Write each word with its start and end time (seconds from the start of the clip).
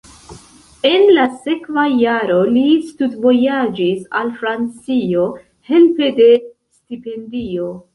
En 0.91 1.03
la 1.17 1.25
sekva 1.43 1.83
jaro 2.05 2.39
li 2.57 2.65
studvojaĝis 2.89 4.11
al 4.23 4.35
Francio 4.43 5.31
helpe 5.73 6.15
de 6.23 6.33
stipendio. 6.45 7.75